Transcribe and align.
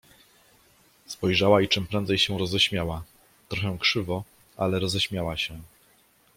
Spojrzała 1.05 1.61
i 1.61 1.67
czym 1.67 1.87
prędzej 1.87 2.17
się 2.19 2.39
roześmiała, 2.39 3.03
trochę 3.49 3.77
krzywo, 3.79 4.23
ale 4.57 4.79
roześmiała 4.79 5.37
się. 5.37 5.61